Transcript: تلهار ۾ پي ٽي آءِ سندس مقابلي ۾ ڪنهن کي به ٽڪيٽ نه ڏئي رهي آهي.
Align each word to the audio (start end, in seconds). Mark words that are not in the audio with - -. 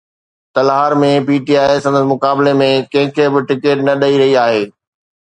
تلهار 0.55 0.95
۾ 1.03 1.09
پي 1.27 1.37
ٽي 1.49 1.53
آءِ 1.65 1.83
سندس 1.85 2.05
مقابلي 2.13 2.53
۾ 2.65 2.71
ڪنهن 2.91 3.15
کي 3.15 3.31
به 3.33 3.47
ٽڪيٽ 3.49 3.87
نه 3.89 3.99
ڏئي 4.01 4.21
رهي 4.23 4.37
آهي. 4.47 4.63